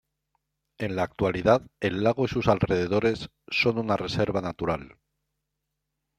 [0.79, 4.97] En la actualidad el lago y sus alrededores, son una reserva natural.